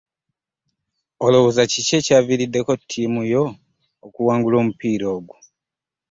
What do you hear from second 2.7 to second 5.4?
tiimu yo okuwangula omupiira ogwo.